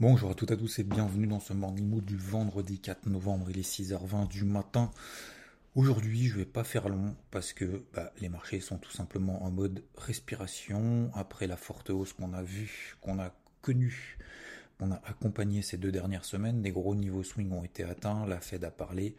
[0.00, 3.06] Bonjour à toutes et à tous et bienvenue dans ce Morning Mood du vendredi 4
[3.10, 4.90] novembre, il est 6h20 du matin.
[5.74, 9.50] Aujourd'hui, je vais pas faire long parce que bah, les marchés sont tout simplement en
[9.50, 14.16] mode respiration après la forte hausse qu'on a vue, qu'on a connue,
[14.78, 16.62] qu'on a accompagné ces deux dernières semaines.
[16.62, 19.16] Des gros niveaux swing ont été atteints, la Fed a parlé.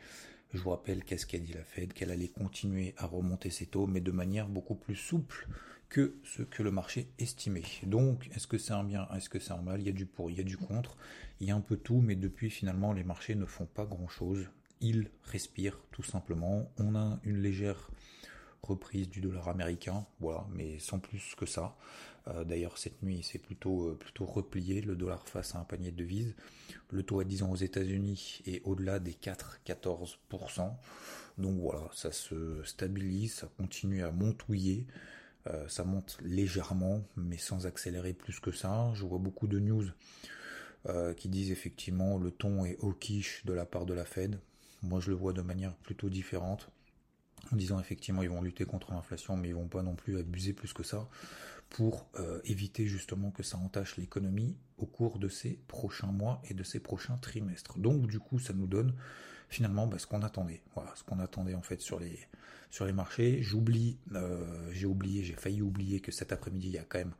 [0.51, 3.85] Je vous rappelle qu'est-ce qu'a dit la Fed, qu'elle allait continuer à remonter ses taux,
[3.85, 5.47] mais de manière beaucoup plus souple
[5.91, 7.65] que ce que le marché estimait.
[7.83, 9.81] Donc, est-ce que c'est un bien, est-ce que c'est un mal?
[9.81, 10.95] Il y a du pour, il y a du contre,
[11.41, 14.47] il y a un peu tout, mais depuis finalement les marchés ne font pas grand-chose.
[14.79, 16.71] Ils respirent tout simplement.
[16.77, 17.91] On a une légère
[18.63, 21.75] reprise du dollar américain, voilà, mais sans plus que ça.
[22.27, 25.91] Euh, d'ailleurs, cette nuit, c'est plutôt, euh, plutôt replié, le dollar face à un panier
[25.91, 26.35] de devises.
[26.89, 30.71] Le taux à 10 ans aux États-Unis est au-delà des 4-14%.
[31.37, 34.87] Donc voilà, ça se stabilise, ça continue à montouiller.
[35.47, 38.91] Euh, ça monte légèrement, mais sans accélérer plus que ça.
[38.93, 39.85] Je vois beaucoup de news
[41.15, 44.39] qui disent effectivement le ton est hawkish de la part de la Fed.
[44.81, 46.71] Moi, je le vois de manière plutôt différente
[47.51, 50.53] en disant effectivement ils vont lutter contre l'inflation, mais ils vont pas non plus abuser
[50.53, 51.07] plus que ça
[51.69, 56.53] pour euh, éviter justement que ça entache l'économie au cours de ces prochains mois et
[56.53, 57.79] de ces prochains trimestres.
[57.79, 58.93] Donc du coup, ça nous donne
[59.51, 60.63] finalement bah, ce qu'on attendait.
[60.73, 62.17] Voilà, ce qu'on attendait en fait sur les
[62.71, 63.43] sur les marchés.
[63.43, 67.13] J'oublie, euh, j'ai oublié, j'ai failli oublier que cet après-midi il y a quand même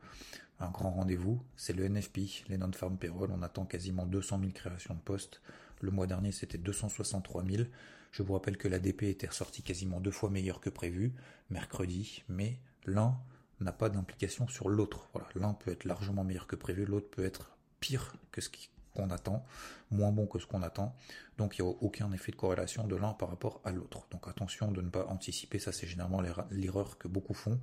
[0.58, 1.42] un grand rendez-vous.
[1.56, 3.30] C'est le NFP, les non-farm payroll.
[3.32, 5.42] On attend quasiment 200 000 créations de postes.
[5.80, 7.64] Le mois dernier, c'était 263 000.
[8.12, 11.12] Je vous rappelle que l'ADP était ressorti quasiment deux fois meilleur que prévu
[11.50, 13.18] mercredi, mais l'un
[13.60, 15.10] n'a pas d'implication sur l'autre.
[15.34, 18.48] L'un peut être largement meilleur que prévu, l'autre peut être pire que ce
[18.92, 19.44] qu'on attend,
[19.90, 20.94] moins bon que ce qu'on attend.
[21.38, 24.06] Donc il n'y a aucun effet de corrélation de l'un par rapport à l'autre.
[24.10, 27.60] Donc attention de ne pas anticiper, ça c'est généralement l'erreur que beaucoup font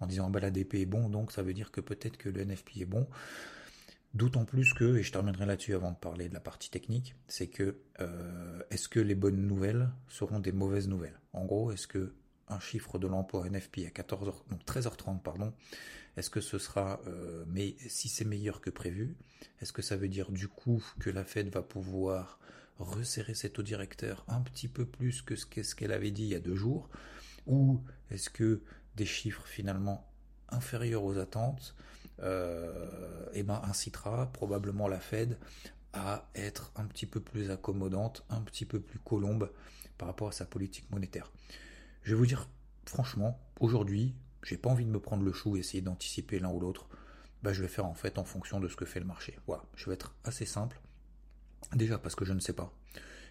[0.00, 2.78] en disant bah l'ADP est bon, donc ça veut dire que peut-être que le NFP
[2.78, 3.06] est bon.
[4.12, 7.46] D'autant plus que, et je terminerai là-dessus avant de parler de la partie technique, c'est
[7.46, 11.20] que euh, est-ce que les bonnes nouvelles seront des mauvaises nouvelles?
[11.32, 12.12] En gros, est-ce que
[12.48, 14.34] un chiffre de l'emploi NFP à 14h,
[14.66, 15.52] 13h30, pardon,
[16.16, 19.16] est-ce que ce sera, euh, mais si c'est meilleur que prévu,
[19.60, 22.38] est-ce que ça veut dire du coup que la Fed va pouvoir
[22.78, 26.34] resserrer ses taux directeur un petit peu plus que ce qu'elle avait dit il y
[26.34, 26.88] a deux jours?
[27.46, 28.62] Ou est-ce que
[28.96, 30.10] des chiffres finalement
[30.48, 31.74] inférieurs aux attentes
[32.20, 35.38] euh, eh ben, incitera probablement la Fed
[35.92, 39.50] à être un petit peu plus accommodante, un petit peu plus colombe
[39.96, 41.30] par rapport à sa politique monétaire?
[42.02, 42.48] Je vais vous dire,
[42.86, 46.60] franchement, aujourd'hui, j'ai pas envie de me prendre le chou et essayer d'anticiper l'un ou
[46.60, 46.88] l'autre.
[47.42, 49.38] Bah, je vais faire en fait en fonction de ce que fait le marché.
[49.46, 50.80] Voilà, je vais être assez simple.
[51.74, 52.72] Déjà parce que je ne sais pas.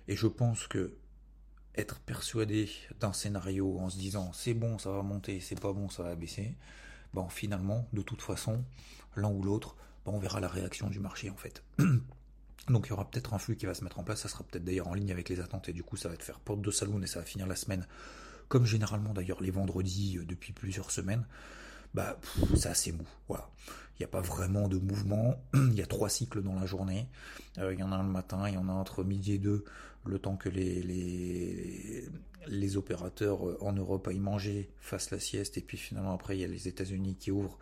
[0.08, 0.96] Et je pense que
[1.76, 2.70] être persuadé
[3.00, 6.16] d'un scénario en se disant c'est bon, ça va monter, c'est pas bon, ça va
[6.16, 6.56] baisser,
[7.14, 8.64] bon, finalement, de toute façon,
[9.16, 9.76] l'un ou l'autre,
[10.06, 11.64] on verra la réaction du marché en fait.
[12.68, 14.44] Donc il y aura peut-être un flux qui va se mettre en place, ça sera
[14.44, 16.62] peut-être d'ailleurs en ligne avec les attentes et du coup ça va te faire porte
[16.62, 17.88] de saloon et ça va finir la semaine,
[18.50, 21.26] comme généralement d'ailleurs les vendredis euh, depuis plusieurs semaines.
[21.94, 22.20] Bah
[22.56, 23.50] c'est assez mou, voilà.
[23.96, 27.08] Il n'y a pas vraiment de mouvement, il y a trois cycles dans la journée,
[27.58, 29.38] euh, il y en a un le matin, il y en a entre midi et
[29.40, 29.66] deux,
[30.06, 32.08] le temps que les, les,
[32.48, 36.42] les opérateurs euh, en Europe aillent manger, fassent la sieste, et puis finalement après il
[36.42, 37.58] y a les États-Unis qui ouvrent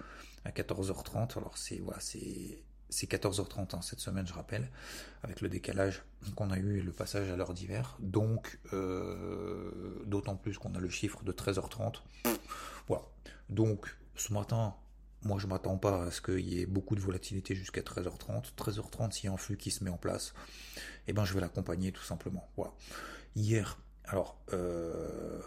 [0.45, 1.37] à 14h30.
[1.37, 4.69] Alors c'est voilà, c'est c'est 14h30 hein, cette semaine, je rappelle,
[5.23, 6.03] avec le décalage
[6.35, 7.97] qu'on a eu et le passage à l'heure d'hiver.
[7.99, 12.01] Donc, euh, d'autant plus qu'on a le chiffre de 13h30.
[12.87, 13.03] Voilà.
[13.49, 14.75] Donc, ce matin,
[15.23, 18.53] moi, je m'attends pas à ce qu'il y ait beaucoup de volatilité jusqu'à 13h30.
[18.55, 20.33] 13h30, s'il y a un flux qui se met en place,
[21.07, 22.49] eh ben, je vais l'accompagner tout simplement.
[22.55, 22.73] Voilà.
[23.35, 25.41] Hier, alors, euh,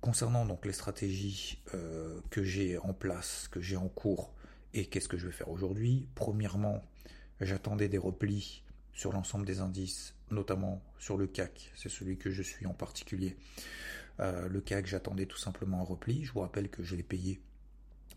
[0.00, 4.35] concernant donc les stratégies euh, que j'ai en place, que j'ai en cours,
[4.76, 6.06] et qu'est-ce que je vais faire aujourd'hui?
[6.14, 6.82] Premièrement,
[7.40, 8.62] j'attendais des replis
[8.92, 13.36] sur l'ensemble des indices, notamment sur le CAC, c'est celui que je suis en particulier.
[14.20, 16.24] Euh, le CAC, j'attendais tout simplement un repli.
[16.24, 17.40] Je vous rappelle que je l'ai payé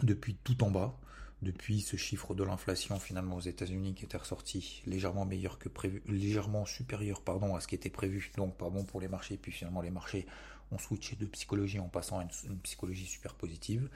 [0.02, 0.98] depuis tout en bas,
[1.42, 6.02] depuis ce chiffre de l'inflation finalement aux États-Unis qui était ressorti légèrement meilleur que prévu,
[6.08, 9.38] légèrement supérieur pardon à ce qui était prévu, donc pas bon pour les marchés.
[9.38, 10.26] Puis finalement les marchés
[10.72, 13.90] ont switché de psychologie en passant à une, psychologie super positive.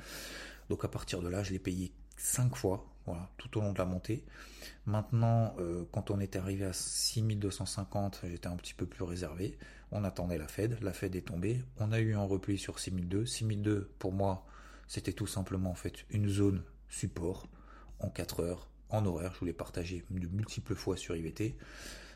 [0.69, 3.77] Donc à partir de là, je l'ai payé 5 fois, voilà, tout au long de
[3.77, 4.24] la montée.
[4.86, 9.57] Maintenant, euh, quand on est arrivé à 6250, j'étais un petit peu plus réservé.
[9.92, 11.62] On attendait la Fed, la Fed est tombée.
[11.77, 13.25] On a eu un repli sur 6002.
[13.25, 14.45] 6002, pour moi,
[14.88, 17.48] c'était tout simplement en fait une zone support
[18.00, 19.33] en 4 heures, en horaire.
[19.33, 21.56] Je voulais partager de multiples fois sur IVT.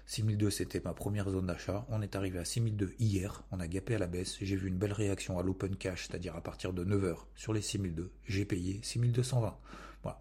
[0.08, 1.86] 6002, c'était ma première zone d'achat.
[1.90, 3.44] On est arrivé à 6002 hier.
[3.52, 4.38] On a gapé à la baisse.
[4.40, 7.62] J'ai vu une belle réaction à l'open cash, c'est-à-dire à partir de 9h sur les
[7.62, 8.10] 6002.
[8.26, 9.58] J'ai payé 6220.
[10.04, 10.20] Voilà.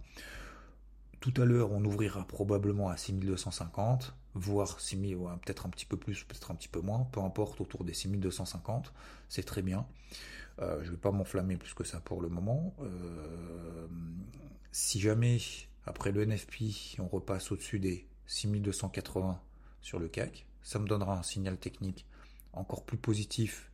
[1.20, 6.24] Tout à l'heure, on ouvrira probablement à 6250, voire 6000, peut-être un petit peu plus,
[6.24, 8.92] peut-être un petit peu moins, peu importe, autour des 6250.
[9.28, 9.86] C'est très bien.
[10.58, 12.74] Euh, je ne vais pas m'enflammer plus que ça pour le moment.
[12.80, 13.86] Euh,
[14.72, 15.38] si jamais,
[15.84, 19.40] après le NFP, on repasse au-dessus des 6280
[19.86, 22.06] sur le CAC, ça me donnera un signal technique
[22.52, 23.70] encore plus positif,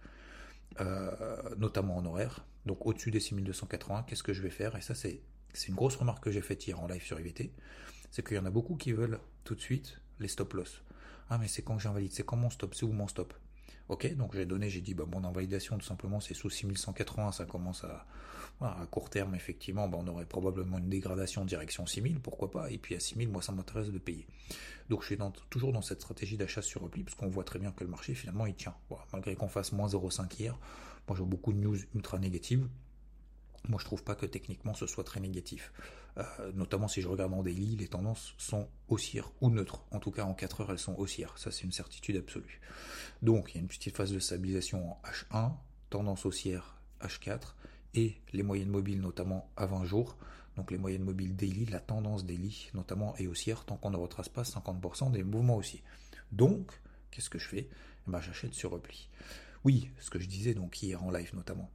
[0.79, 1.11] euh,
[1.57, 2.45] notamment en horaire.
[2.67, 4.77] Donc au-dessus des 6280, qu'est-ce que je vais faire?
[4.77, 5.23] Et ça, c'est
[5.69, 7.51] une grosse remarque que j'ai faite hier en live sur IVT.
[8.11, 10.83] C'est qu'il y en a beaucoup qui veulent tout de suite les stop loss.
[11.31, 13.33] Ah mais c'est quand j'invalide, c'est quand mon stop, c'est où mon stop?
[13.89, 17.45] Ok, donc j'ai donné, j'ai dit, bah, mon invalidation, tout simplement, c'est sous 6180, ça
[17.45, 18.07] commence à,
[18.91, 22.95] court terme, effectivement, bah, on aurait probablement une dégradation direction 6000, pourquoi pas, et puis
[22.95, 24.27] à 6000, moi, ça m'intéresse de payer.
[24.89, 25.19] Donc je suis
[25.51, 28.15] toujours dans cette stratégie d'achat sur repli, parce qu'on voit très bien que le marché,
[28.15, 28.75] finalement, il tient.
[29.13, 30.59] malgré qu'on fasse moins 0,5 hier,
[31.09, 32.69] moi, j'ai beaucoup de news ultra négatives.
[33.69, 35.73] Moi, je trouve pas que techniquement ce soit très négatif.
[36.19, 39.85] Euh, notamment si je regarde en daily, les tendances sont haussières ou neutres.
[39.93, 41.39] En tout cas, en 4 heures, elles sont haussières.
[41.39, 42.61] Ça, c'est une certitude absolue.
[43.23, 45.53] Donc, il y a une petite phase de stabilisation en H1,
[45.91, 47.55] tendance haussière H4,
[47.95, 50.17] et les moyennes mobiles, notamment à 20 jours.
[50.57, 54.29] Donc, les moyennes mobiles daily, la tendance daily, notamment, est haussière tant qu'on ne retrace
[54.29, 55.83] pas 50% des mouvements aussi.
[56.33, 56.73] Donc,
[57.11, 57.69] qu'est-ce que je fais?
[58.09, 59.09] Eh ben, J'achète sur repli.
[59.65, 61.71] Oui, ce que je disais donc hier en live notamment.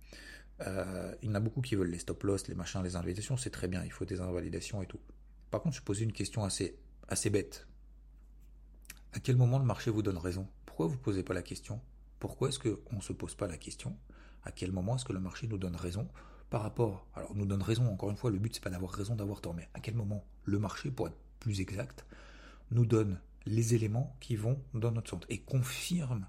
[0.61, 3.37] Euh, il y en a beaucoup qui veulent les stop loss, les machins, les invalidations,
[3.37, 4.99] c'est très bien, il faut des invalidations et tout.
[5.51, 6.77] Par contre, je posais une question assez,
[7.07, 7.67] assez bête.
[9.13, 10.47] À quel moment le marché vous donne raison?
[10.65, 11.79] Pourquoi vous ne posez pas la question?
[12.19, 13.95] Pourquoi est-ce qu'on ne se pose pas la question?
[14.43, 16.07] À quel moment est-ce que le marché nous donne raison?
[16.49, 19.15] Par rapport Alors, nous donne raison, encore une fois, le but c'est pas d'avoir raison,
[19.15, 22.05] d'avoir tort, mais à quel moment le marché, pour être plus exact,
[22.71, 26.27] nous donne les éléments qui vont dans notre sens et confirme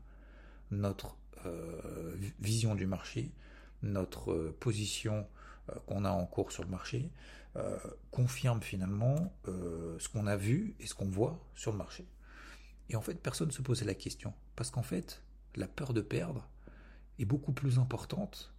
[0.71, 1.17] notre
[1.47, 3.33] euh, vision du marché,
[3.83, 5.27] notre euh, position
[5.71, 7.11] euh, qu'on a en cours sur le marché
[7.57, 7.79] euh,
[8.11, 12.07] confirme finalement ce qu'on a vu et ce qu'on voit sur le marché.
[12.89, 14.33] Et en fait, personne ne se posait la question.
[14.55, 15.23] Parce qu'en fait,
[15.57, 16.49] la peur de perdre
[17.19, 18.53] est beaucoup plus importante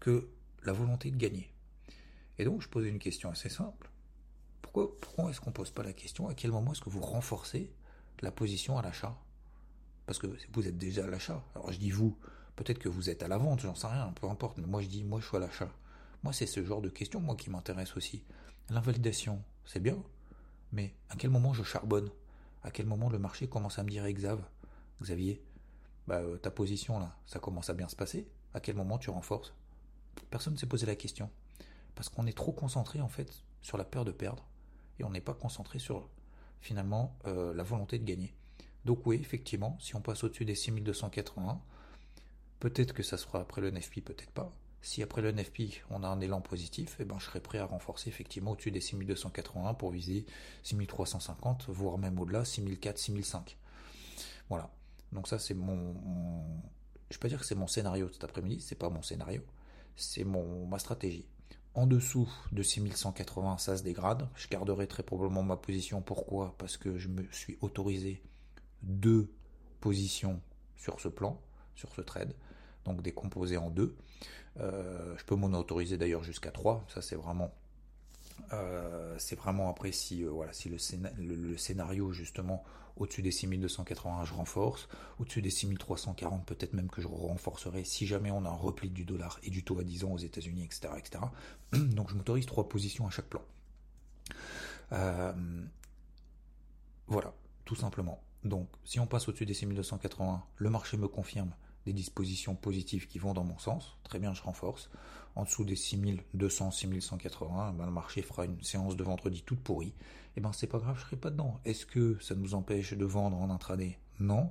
[0.00, 0.28] que
[0.64, 1.52] la volonté de gagner.
[2.38, 3.90] Et donc, je posais une question assez simple.
[4.60, 6.28] Pourquoi, pourquoi est-ce qu'on ne pose pas la question?
[6.28, 7.72] À quel moment est-ce que vous renforcez
[8.20, 9.16] la position à l'achat?
[10.06, 11.42] Parce que vous êtes déjà à l'achat.
[11.54, 12.18] Alors, je dis vous,
[12.56, 14.58] Peut-être que vous êtes à la vente, j'en sais rien, peu importe.
[14.58, 15.70] Mais moi, je dis, moi, je suis à l'achat.
[16.22, 18.24] Moi, c'est ce genre de questions, moi, qui m'intéresse aussi.
[18.70, 20.02] L'invalidation, c'est bien,
[20.72, 22.10] mais à quel moment je charbonne?
[22.62, 24.40] À quel moment le marché commence à me dire, Xav,
[25.00, 25.42] Xavier,
[26.06, 29.10] bah, euh, ta position là, ça commence à bien se passer À quel moment tu
[29.10, 29.54] renforces?
[30.30, 31.30] Personne ne s'est posé la question.
[31.94, 34.46] Parce qu'on est trop concentré, en fait, sur la peur de perdre,
[34.98, 36.08] et on n'est pas concentré sur,
[36.60, 38.34] finalement, euh, la volonté de gagner.
[38.84, 41.60] Donc oui, effectivement, si on passe au-dessus des 6281,
[42.62, 44.54] Peut-être que ça sera après le NFP, peut-être pas.
[44.82, 47.64] Si après le NFP, on a un élan positif, eh ben, je serai prêt à
[47.64, 50.26] renforcer effectivement au-dessus des 6281 pour viser
[50.62, 53.58] 6350, voire même au-delà, 6004, 6005.
[54.48, 54.70] Voilà.
[55.10, 55.96] Donc ça, c'est mon,
[57.10, 59.42] Je peux pas dire que c'est mon scénario cet après-midi, c'est pas mon scénario,
[59.96, 61.26] c'est mon ma stratégie.
[61.74, 64.28] En dessous de 6180, ça se dégrade.
[64.36, 66.00] Je garderai très probablement ma position.
[66.00, 66.54] Pourquoi?
[66.58, 68.22] Parce que je me suis autorisé
[68.82, 69.34] deux
[69.80, 70.40] positions
[70.76, 71.40] sur ce plan,
[71.74, 72.32] sur ce trade
[72.84, 73.96] donc décomposé en deux.
[74.60, 76.84] Euh, je peux m'en autoriser d'ailleurs jusqu'à trois.
[76.88, 77.54] Ça c'est vraiment
[78.52, 82.64] euh, c'est vraiment après si, euh, voilà, si le, scénario justement
[82.96, 88.30] au-dessus des 6281 je renforce, au-dessus des 6340 peut-être même que je renforcerai si jamais
[88.30, 90.88] on a un repli du dollar et du taux à 10 ans aux États-Unis, etc.,
[90.98, 91.24] etc.
[91.72, 93.42] Donc je m'autorise trois positions à chaque plan.
[97.06, 97.34] voilà,
[97.64, 98.22] tout simplement.
[98.44, 101.52] Donc si on passe au-dessus des 6281, le marché me confirme
[101.86, 104.90] des dispositions positives qui vont dans mon sens, très bien, je renforce.
[105.34, 109.88] En dessous des 6200, 6180, ben le marché fera une séance de vendredi toute pourrie.
[109.88, 111.60] Et eh ben c'est pas grave, je serai pas dedans.
[111.64, 113.98] Est-ce que ça nous empêche de vendre en intraday?
[114.20, 114.50] Non,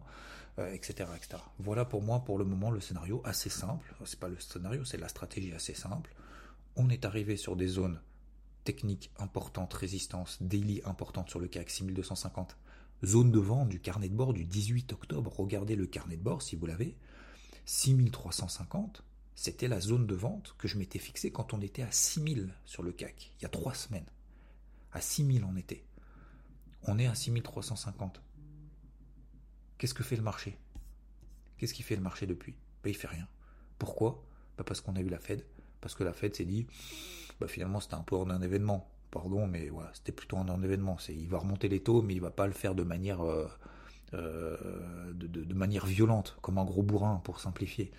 [0.57, 1.41] etc., euh, etc.
[1.59, 3.95] Voilà pour moi pour le moment le scénario assez simple.
[4.05, 6.13] C'est pas le scénario, c'est la stratégie assez simple.
[6.75, 7.99] On est arrivé sur des zones
[8.63, 12.57] techniques importantes, résistance, daily importante sur le CAC 6250,
[13.03, 15.33] zone de vente du carnet de bord du 18 octobre.
[15.35, 16.95] Regardez le carnet de bord si vous l'avez.
[17.65, 19.03] 6350,
[19.35, 22.83] c'était la zone de vente que je m'étais fixée quand on était à 6000 sur
[22.83, 24.05] le CAC, il y a trois semaines.
[24.91, 25.83] À 6000 on était.
[26.83, 28.21] On est à 6350.
[29.77, 30.57] Qu'est-ce que fait le marché?
[31.57, 32.55] Qu'est-ce qui fait le marché depuis?
[32.83, 33.27] Ben, Il fait rien.
[33.77, 34.23] Pourquoi?
[34.57, 35.45] Ben, Parce qu'on a eu la Fed.
[35.79, 36.67] Parce que la Fed s'est dit,
[37.39, 38.91] ben, finalement c'était un peu un événement.
[39.09, 40.97] Pardon, mais c'était plutôt un événement.
[40.97, 43.47] C'est, il va remonter les taux, mais il va pas le faire de manière, euh,
[44.13, 44.57] euh,
[45.13, 47.91] de, manière violente, comme un gros bourrin, pour simplifier.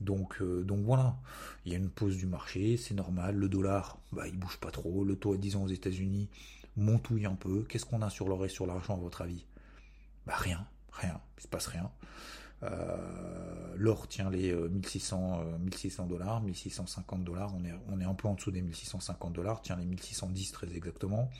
[0.00, 1.16] Donc, euh, donc voilà,
[1.64, 3.36] il y a une pause du marché, c'est normal.
[3.36, 5.04] Le dollar, bah, il bouge pas trop.
[5.04, 6.28] Le taux à 10 ans aux États-Unis
[6.76, 7.64] montouille un peu.
[7.68, 9.44] Qu'est-ce qu'on a sur l'or et sur l'argent, à votre avis?
[10.26, 11.90] Bah rien, rien, il se passe rien.
[12.62, 17.54] Euh, l'or tient les 1600 euh, 1600 dollars, 1650 dollars.
[17.54, 20.74] On est on est un peu en dessous des 1650 dollars, tient les 1610 très
[20.74, 21.30] exactement.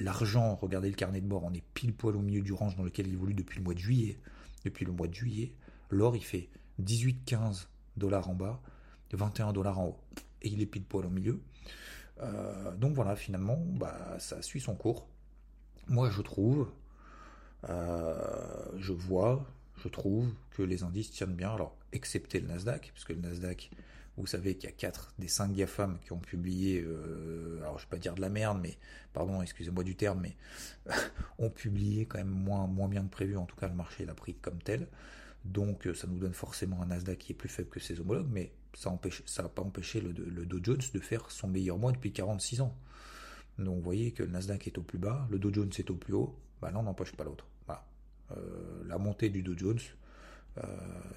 [0.00, 2.82] L'argent, regardez le carnet de bord, on est pile poil au milieu du range dans
[2.82, 4.18] lequel il évolue depuis le mois de juillet.
[4.64, 5.54] Depuis le mois de juillet,
[5.90, 6.48] l'or il fait
[6.82, 8.60] 18-15 dollars en bas,
[9.12, 10.00] 21 dollars en haut,
[10.40, 11.40] et il est pile poil au milieu.
[12.20, 15.06] Euh, donc voilà, finalement, bah, ça suit son cours.
[15.88, 16.70] Moi, je trouve,
[17.68, 19.44] je vois,
[19.82, 23.70] je trouve que les indices tiennent bien, alors excepté le Nasdaq, puisque le Nasdaq,
[24.16, 27.84] vous savez qu'il y a 4 des 5 GAFAM qui ont publié, euh, alors je
[27.84, 28.78] vais pas dire de la merde, mais
[29.12, 30.36] pardon, excusez-moi du terme, mais
[31.38, 34.34] ont publié quand même moins, bien que prévu, en tout cas le marché l'a pris
[34.34, 34.88] comme tel.
[35.44, 38.52] Donc ça nous donne forcément un Nasdaq qui est plus faible que ses homologues, mais
[38.74, 41.92] ça empêche, ça n'a pas empêché le, le, Dow Jones de faire son meilleur mois
[41.92, 42.76] depuis 46 ans.
[43.58, 45.96] Donc vous voyez que le Nasdaq est au plus bas, le Dow Jones est au
[45.96, 47.46] plus haut, bah l'un n'empêche pas l'autre.
[48.36, 50.01] Euh, la montée du Dow Jones, euh,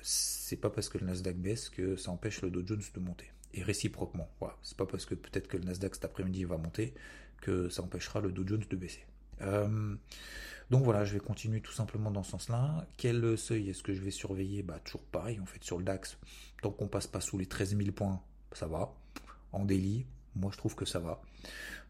[0.02, 3.32] c'est pas parce que le Nasdaq baisse que ça empêche le Dow Jones de monter.
[3.54, 4.30] Et réciproquement.
[4.62, 6.94] C'est pas parce que peut-être que le Nasdaq cet après-midi va monter
[7.42, 9.06] que ça empêchera le Dow Jones de baisser.
[9.42, 9.96] Euh,
[10.70, 12.88] donc voilà, je vais continuer tout simplement dans ce sens-là.
[12.98, 14.64] Quel seuil est-ce que je vais surveiller?
[14.64, 16.18] Bah toujours pareil, en fait, sur le DAX,
[16.62, 18.94] tant qu'on passe pas sous les 13 000 points, ça va.
[19.52, 21.22] En délit, moi je trouve que ça va.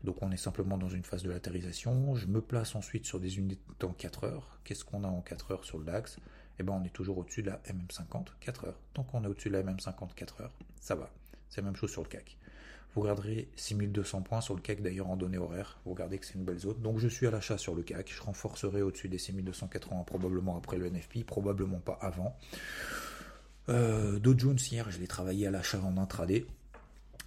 [0.04, 2.16] Donc on est simplement dans une phase de latérisation.
[2.16, 4.60] Je me place ensuite sur des unités en 4 heures.
[4.64, 6.18] Qu'est-ce qu'on a en 4 heures sur le DAX?
[6.60, 8.80] Eh bien on est toujours au-dessus de la MM50 4 heures.
[8.94, 11.10] Tant qu'on est au-dessus de la MM50 4 heures, ça va.
[11.50, 12.38] C'est la même chose sur le CAC.
[12.94, 15.78] Vous regarderez 6200 points sur le CAC d'ailleurs en données horaires.
[15.86, 16.82] Vous regardez que c'est une belle zone.
[16.82, 18.10] Donc je suis à l'achat sur le CAC.
[18.10, 22.38] Je renforcerai au-dessus des 6280 probablement après le NFP, probablement pas avant.
[23.68, 26.46] Euh, Dow Jones hier, je l'ai travaillé à l'achat en intraday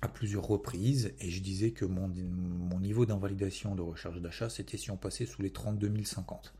[0.00, 4.76] à plusieurs reprises et je disais que mon, mon niveau d'invalidation de recherche d'achat c'était
[4.76, 6.54] si on passait sous les 32 050.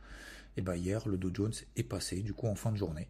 [0.59, 3.07] Et bien hier le Dow Jones est passé du coup en fin de journée,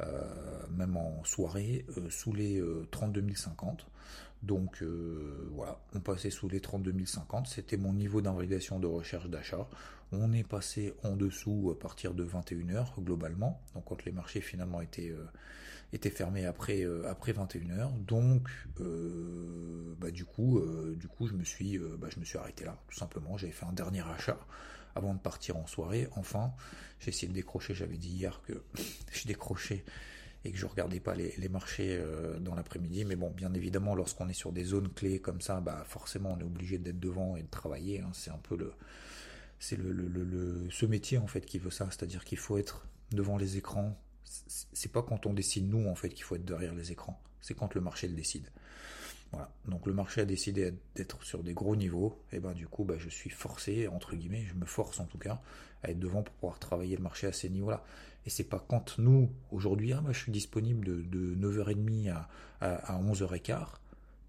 [0.00, 0.22] euh,
[0.70, 3.86] même en soirée, euh, sous les 32 euh, 050.
[4.44, 4.84] Donc
[5.52, 9.66] voilà, on passait sous les 32 050, c'était mon niveau d'invalidation de recherche d'achat.
[10.12, 14.82] On est passé en dessous à partir de 21h globalement, donc quand les marchés finalement
[14.82, 15.14] étaient
[15.94, 18.48] était fermé après euh, après 21h donc
[19.98, 20.60] bah, du coup
[20.96, 23.36] du coup je me suis bah, je me suis arrêté là tout simplement.
[23.38, 24.38] J'avais fait un dernier achat
[24.94, 26.52] avant de partir en soirée enfin.
[27.00, 28.62] J'ai essayé de décrocher j'avais dit hier que
[29.12, 29.84] je décrochais
[30.46, 31.98] et que je regardais pas les, marchés
[32.40, 33.04] dans l'après-midi.
[33.04, 36.40] Mais bon bien évidemment lorsqu'on est sur des zones clés comme ça bah forcément on
[36.40, 38.10] est obligé d'être devant et de travailler hein.
[38.12, 38.72] c'est un peu le
[39.58, 41.88] c'est le, le, ce métier en fait qui veut ça.
[41.90, 43.98] C'est-à-dire qu'il faut être devant les écrans.
[44.24, 47.54] C'est pas quand on décide nous en fait qu'il faut être derrière les écrans, c'est
[47.54, 48.50] quand le marché le décide.
[49.66, 52.94] Donc le marché a décidé d'être sur des gros niveaux, et ben du coup bah,
[52.98, 55.40] je suis forcé, entre guillemets, je me force en tout cas,
[55.82, 57.84] à être devant pour pouvoir travailler le marché à ces niveaux-là.
[58.26, 62.28] Et c'est pas quand nous, aujourd'hui, ah, je suis disponible de, 9h30 à,
[62.60, 63.66] à, 11h15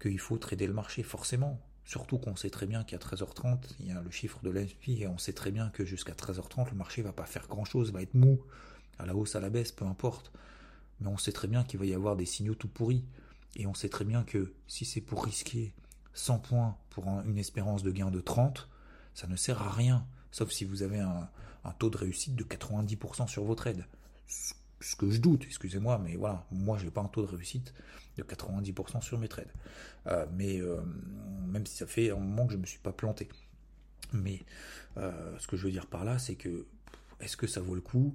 [0.00, 1.60] qu'il faut trader le marché, forcément.
[1.84, 5.06] Surtout qu'on sait très bien qu'à 13h30, il y a le chiffre de l'AFP et
[5.06, 8.02] on sait très bien que jusqu'à 13h30, le marché va pas faire grand chose, va
[8.02, 8.40] être mou
[8.98, 10.32] à la hausse, à la baisse, peu importe.
[11.00, 13.04] Mais on sait très bien qu'il va y avoir des signaux tout pourris.
[13.54, 15.72] Et on sait très bien que si c'est pour risquer
[16.14, 18.68] 100 points pour une espérance de gain de 30,
[19.14, 20.06] ça ne sert à rien.
[20.30, 21.28] Sauf si vous avez un,
[21.78, 23.84] taux de réussite de 90% sur vos trades.
[24.80, 27.72] Ce que je doute, excusez-moi, mais voilà, moi j'ai pas un taux de réussite
[28.16, 29.52] de 90% sur mes trades.
[30.06, 30.80] Euh, mais euh,
[31.46, 33.28] même si ça fait un moment que je ne me suis pas planté.
[34.12, 34.44] Mais
[34.96, 36.66] euh, ce que je veux dire par là, c'est que
[37.20, 38.14] est-ce que ça vaut le coup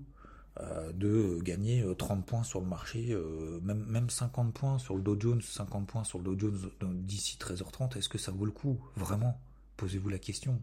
[0.59, 5.01] de gagner 30 euh, points sur le marché, euh, même, même 50 points sur le
[5.01, 6.71] Dow Jones, 50 points sur le Dow Jones
[7.03, 9.39] d'ici 13h30, est-ce que ça vaut le coup Vraiment?
[9.77, 10.61] Posez-vous la question.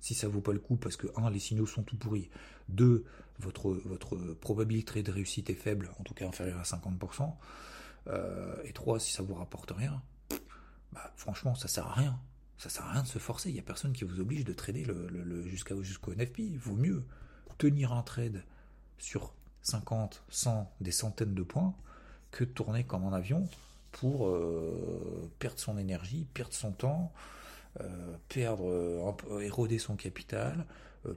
[0.00, 2.30] Si ça vaut pas le coup parce que, un, les signaux sont tout pourris,
[2.68, 3.04] deux,
[3.40, 7.32] votre, votre probabilité de réussite est faible, en tout cas inférieure à 50%,
[8.64, 10.02] et trois, si ça vous rapporte rien,
[10.92, 12.20] bah, franchement, ça sert à rien.
[12.58, 13.48] Ça sert à rien de se forcer.
[13.48, 14.86] Il n'y a personne qui vous oblige de trader
[15.82, 16.56] jusqu'au NFP.
[16.56, 17.04] Vaut mieux
[17.58, 18.44] tenir un trade
[18.98, 19.32] sur
[19.62, 21.74] 50, 100, des centaines de points
[22.30, 23.48] que de tourner comme un avion
[23.92, 27.12] pour euh, perdre son énergie, perdre son temps
[28.28, 30.64] perdre, éroder son capital,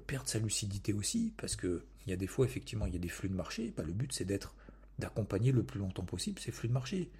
[0.07, 3.00] perdre sa lucidité aussi, parce que il y a des fois effectivement il y a
[3.00, 3.74] des flux de marché.
[3.75, 4.55] Bah, le but c'est d'être
[4.98, 7.12] d'accompagner le plus longtemps possible ces flux de marché.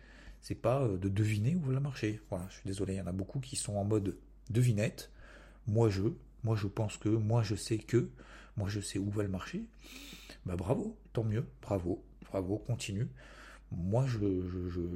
[0.42, 2.22] C'est pas de deviner où va le marché.
[2.30, 4.18] Voilà, je suis désolé, il y en a beaucoup qui sont en mode
[4.50, 5.12] devinette.
[5.68, 6.04] Moi je,
[6.44, 8.10] moi je pense que, moi je sais que,
[8.56, 9.66] moi je sais où va le marché.
[10.48, 13.10] Bah bravo, tant mieux, bravo, bravo, continue.
[13.70, 14.18] Moi je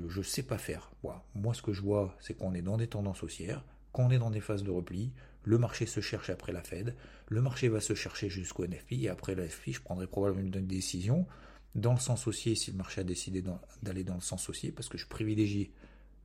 [0.08, 0.94] je, sais pas faire.
[1.36, 4.30] Moi ce que je vois, c'est qu'on est dans des tendances haussières, qu'on est dans
[4.30, 5.12] des phases de repli,
[5.44, 6.96] le marché se cherche après la Fed,
[7.28, 10.66] le marché va se chercher jusqu'au NFP, et après la FP, je prendrai probablement une
[10.66, 11.28] décision
[11.76, 13.44] dans le sens haussier si le marché a décidé
[13.84, 15.72] d'aller dans le sens haussier, parce que je privilégie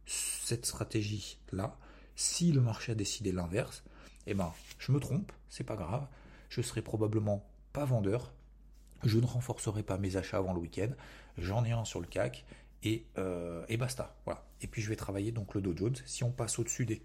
[0.07, 1.77] cette stratégie-là.
[2.15, 3.83] Si le marché a décidé l'inverse,
[4.29, 6.07] eh ben, je me trompe, c'est pas grave,
[6.49, 8.33] je serai probablement pas vendeur,
[9.07, 10.91] je ne renforcerai pas mes achats avant le week-end,
[11.39, 12.45] j'en ai un sur le CAC,
[12.83, 14.15] et, euh, et basta.
[14.25, 14.45] Voilà.
[14.61, 15.97] Et puis je vais travailler donc le Dow Jones.
[16.05, 17.03] Si on passe au-dessus des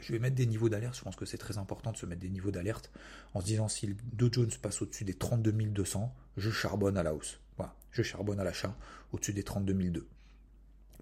[0.00, 0.96] je vais mettre des niveaux d'alerte.
[0.96, 2.92] Je pense que c'est très important de se mettre des niveaux d'alerte
[3.34, 7.02] en se disant si le Dow Jones passe au-dessus des 32 200, je charbonne à
[7.02, 7.40] la hausse.
[7.56, 8.76] Voilà, je charbonne à l'achat
[9.12, 10.06] au-dessus des 32 200.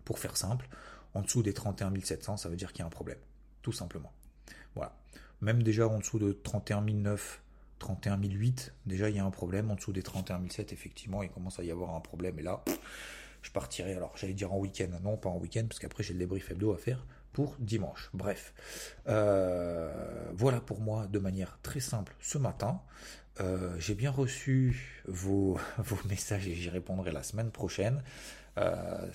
[0.05, 0.69] Pour faire simple,
[1.15, 3.19] en dessous des 31 700, ça veut dire qu'il y a un problème.
[3.61, 4.13] Tout simplement.
[4.75, 4.97] Voilà.
[5.43, 7.41] Même déjà en dessous de 31 900,
[7.79, 9.71] 31 008, déjà il y a un problème.
[9.71, 12.39] En dessous des 31 700, effectivement, il commence à y avoir un problème.
[12.39, 12.63] Et là,
[13.43, 16.19] je partirai, alors j'allais dire en week-end, non pas en week-end, parce qu'après j'ai le
[16.19, 18.11] débrief hebdo à faire pour dimanche.
[18.15, 18.55] Bref,
[19.09, 19.93] euh,
[20.35, 22.81] voilà pour moi de manière très simple ce matin.
[23.41, 25.59] Euh, j'ai bien reçu vos,
[26.09, 28.03] messages et j'y répondrai la semaine prochaine.
[28.57, 29.07] Euh,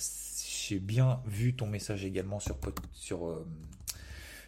[0.68, 3.44] j'ai bien vu ton message également sur,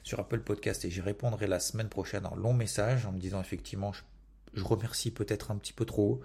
[0.04, 3.42] sur Apple Podcast et j'y répondrai la semaine prochaine en long message en me disant
[3.42, 4.02] effectivement je,
[4.54, 6.22] je remercie peut-être un petit peu trop,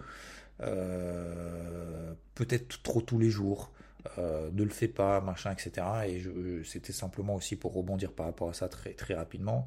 [0.58, 3.72] peut-être trop tous les jours.
[4.16, 5.86] Euh, ne le fais pas, machin, etc.
[6.06, 6.22] Et
[6.64, 9.66] c'était simplement aussi pour rebondir par rapport à ça très, très rapidement.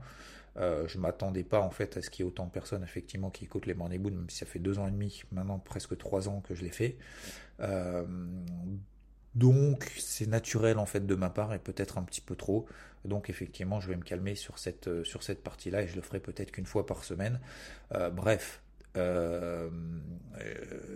[0.58, 3.30] Euh, je m'attendais pas en fait à ce qu'il y ait autant de personnes effectivement
[3.30, 6.28] qui écoutent les Morning même si ça fait deux ans et demi, maintenant presque trois
[6.28, 6.98] ans que je l'ai fait.
[7.62, 8.04] Euh,
[9.36, 12.68] donc c'est naturel en fait de ma part et peut-être un petit peu trop.
[13.06, 14.90] Donc effectivement je vais me calmer sur cette,
[15.22, 17.40] cette partie-là et je le ferai peut-être qu'une fois par semaine.
[18.14, 18.62] bref,
[18.98, 19.70] euh,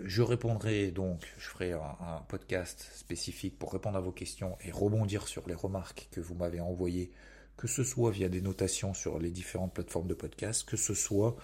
[0.04, 5.28] je répondrai donc, je ferai un, podcast spécifique pour répondre à vos questions et rebondir
[5.28, 7.12] sur les remarques que vous m'avez envoyées,
[7.58, 11.36] que ce soit via des notations sur les différentes plateformes de podcast, que ce soit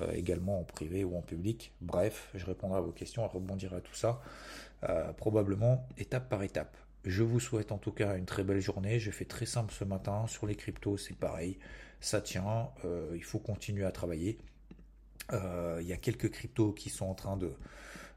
[0.00, 1.72] euh, également en privé ou en public.
[1.80, 4.20] Bref, je répondrai à vos questions et rebondirai à tout ça,
[4.88, 6.76] euh, probablement étape par étape.
[7.04, 9.00] Je vous souhaite en tout cas une très belle journée.
[9.00, 10.26] Je fais très simple ce matin.
[10.28, 11.58] Sur les cryptos, c'est pareil.
[12.00, 12.68] Ça tient.
[13.14, 14.38] il faut continuer à travailler.
[15.32, 17.52] Euh, il y a quelques cryptos qui sont en train de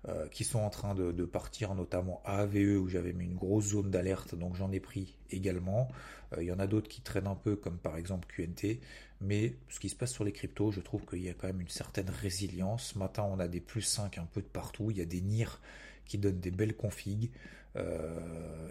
[0.08, 5.16] euh, partir, notamment AVE où j'avais mis une grosse zone d'alerte, donc j'en ai pris
[5.32, 5.88] également.
[6.34, 8.80] Euh, il y en a d'autres qui traînent un peu, comme par exemple QNT.
[9.22, 11.62] Mais ce qui se passe sur les cryptos, je trouve qu'il y a quand même
[11.62, 12.94] une certaine résilience.
[12.94, 14.92] Ce matin, on a des plus 5 un peu de partout.
[14.92, 15.62] Il y a des NIR
[16.06, 17.32] qui donnent des belles configs,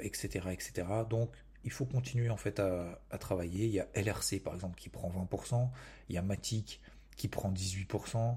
[0.01, 0.87] etc., etc.
[1.09, 1.31] Donc,
[1.65, 3.65] il faut continuer en fait à, à, travailler.
[3.65, 5.71] Il y a LRC par exemple qui prend 20%.
[6.09, 6.81] Il y a Matic
[7.17, 8.37] qui prend 18%.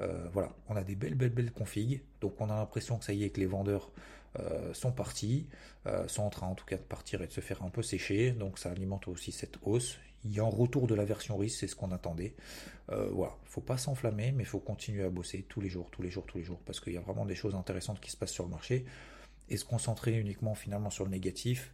[0.00, 2.02] Euh, voilà, on a des belles, belles, belles configs.
[2.20, 3.90] Donc on a l'impression que ça y est, que les vendeurs
[4.38, 5.48] euh, sont partis,
[5.86, 7.82] euh, sont en train en tout cas de partir et de se faire un peu
[7.82, 8.32] sécher.
[8.32, 9.98] Donc ça alimente aussi cette hausse.
[10.24, 12.34] Il y a un retour de la version risque, c'est ce qu'on attendait.
[12.88, 16.26] voilà, faut pas s'enflammer, mais faut continuer à bosser tous les jours, tous les jours,
[16.26, 18.44] tous les jours, parce qu'il y a vraiment des choses intéressantes qui se passent sur
[18.44, 18.84] le marché.
[19.48, 21.72] Et se concentrer uniquement finalement sur le négatif,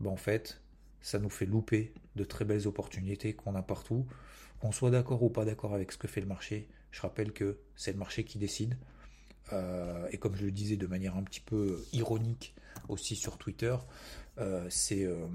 [0.00, 0.60] ben en fait,
[1.00, 4.06] ça nous fait louper de très belles opportunités qu'on a partout.
[4.60, 7.58] Qu'on soit d'accord ou pas d'accord avec ce que fait le marché, je rappelle que
[7.76, 8.76] c'est le marché qui décide.
[9.52, 12.54] Euh, et comme je le disais de manière un petit peu ironique
[12.88, 13.76] aussi sur Twitter,
[14.38, 15.26] euh, c'est euh,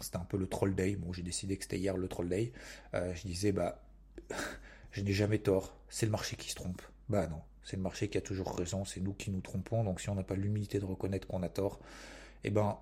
[0.00, 0.96] c'était un peu le troll day.
[0.96, 2.52] Bon, j'ai décidé que c'était hier le troll day.
[2.92, 3.82] je disais bah
[4.92, 6.82] je n'ai jamais tort, c'est le marché qui se trompe.
[7.08, 9.84] Bah non, c'est le marché qui a toujours raison, c'est nous qui nous trompons.
[9.84, 11.80] Donc si on n'a pas l'humilité de reconnaître qu'on a tort,
[12.44, 12.78] eh ben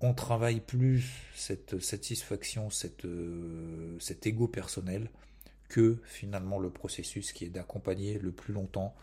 [0.00, 5.10] on travaille plus cette satisfaction, cette, euh, cet ego personnel
[5.68, 8.94] que finalement le processus qui est d'accompagner le plus longtemps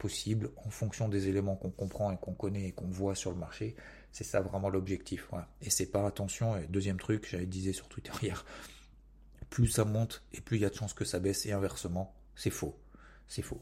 [0.00, 3.36] possible en fonction des éléments qu'on comprend et qu'on connaît et qu'on voit sur le
[3.36, 3.76] marché.
[4.10, 5.28] C'est ça vraiment l'objectif.
[5.60, 6.56] Et c'est pas attention.
[6.56, 8.44] Et deuxième truc, j'avais disais sur Twitter hier,
[9.50, 12.14] plus ça monte et plus il y a de chances que ça baisse et inversement,
[12.34, 12.76] c'est faux.
[13.28, 13.60] C'est faux.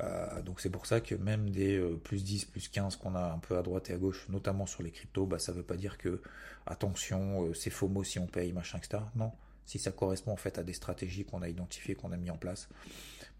[0.00, 3.32] Euh, donc c'est pour ça que même des euh, plus 10, plus 15 qu'on a
[3.32, 5.76] un peu à droite et à gauche, notamment sur les cryptos, bah, ça veut pas
[5.76, 6.22] dire que
[6.66, 9.02] attention, euh, c'est FOMO si on paye, machin, etc.
[9.14, 9.32] Non,
[9.66, 12.36] si ça correspond en fait à des stratégies qu'on a identifiées, qu'on a mis en
[12.36, 12.68] place.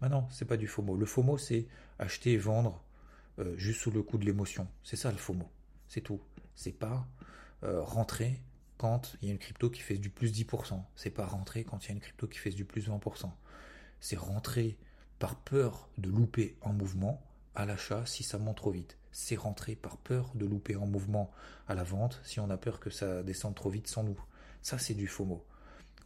[0.01, 0.97] Bah non, c'est pas du FOMO.
[0.97, 1.67] Le FOMO, c'est
[1.99, 2.83] acheter et vendre
[3.55, 4.67] juste sous le coup de l'émotion.
[4.83, 5.49] C'est ça le FOMO.
[5.87, 6.21] C'est tout.
[6.55, 7.07] C'est pas
[7.61, 8.41] rentrer
[8.77, 10.83] quand il y a une crypto qui fait du plus 10%.
[10.95, 13.31] C'est pas rentrer quand il y a une crypto qui fait du plus 20%.
[13.99, 14.77] C'est rentrer
[15.17, 17.23] par peur de louper un mouvement
[17.55, 18.97] à l'achat si ça monte trop vite.
[19.13, 21.31] C'est rentrer par peur de louper un mouvement
[21.69, 24.19] à la vente si on a peur que ça descende trop vite sans nous.
[24.61, 25.45] Ça, c'est du FOMO.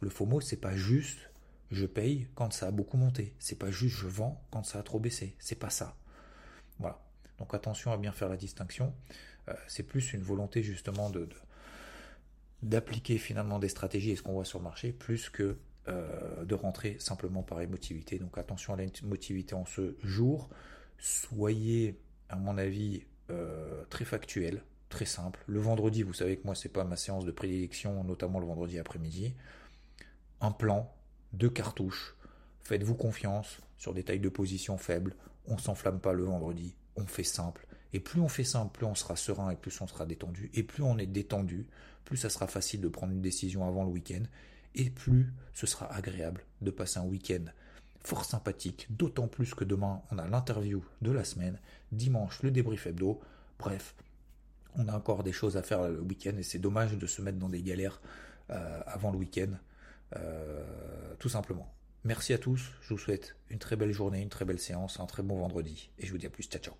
[0.00, 1.29] Le FOMO, c'est pas juste
[1.70, 3.34] je paye quand ça a beaucoup monté.
[3.38, 5.36] C'est pas juste je vends quand ça a trop baissé.
[5.38, 5.96] C'est pas ça.
[6.78, 7.00] Voilà.
[7.38, 8.92] Donc attention à bien faire la distinction.
[9.48, 11.28] Euh, c'est plus une volonté justement de,
[12.62, 16.54] d'appliquer finalement des stratégies et ce qu'on voit sur le marché, plus que euh, de
[16.54, 18.18] rentrer simplement par émotivité.
[18.18, 20.50] Donc attention à l'émotivité en ce jour.
[20.98, 25.42] Soyez, à mon avis, euh, très factuel, très simple.
[25.46, 28.78] Le vendredi, vous savez que moi, c'est pas ma séance de prédilection, notamment le vendredi
[28.78, 29.34] après-midi.
[30.42, 30.92] Un plan,
[31.32, 32.14] deux cartouches.
[32.60, 35.16] Faites-vous confiance sur des tailles de position faibles.
[35.46, 36.74] On s'enflamme pas le vendredi.
[36.96, 37.66] On fait simple.
[37.92, 40.50] Et plus on fait simple, plus on sera serein et plus on sera détendu.
[40.54, 41.66] Et plus on est détendu,
[42.04, 44.22] plus ça sera facile de prendre une décision avant le week-end.
[44.74, 47.44] Et plus ce sera agréable de passer un week-end
[48.02, 48.86] fort sympathique.
[48.90, 51.58] D'autant plus que demain, on a l'interview de la semaine.
[51.92, 53.20] Dimanche, le débrief hebdo.
[53.58, 53.94] Bref,
[54.76, 57.38] on a encore des choses à faire le week-end et c'est dommage de se mettre
[57.38, 58.00] dans des galères
[58.50, 59.50] euh, avant le week-end.
[60.16, 60.49] Euh,
[61.20, 61.72] tout simplement.
[62.02, 65.06] Merci à tous, je vous souhaite une très belle journée, une très belle séance, un
[65.06, 66.74] très bon vendredi et je vous dis à plus, ciao ciao.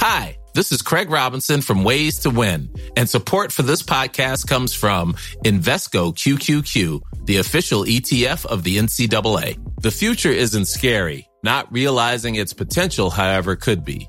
[0.00, 4.72] Hi, this is Craig Robinson from Ways to Win and support for this podcast comes
[4.72, 9.58] from Invesco QQQ, the official ETF of the NCAA.
[9.82, 14.08] The future isn't scary, not realizing its potential however could be.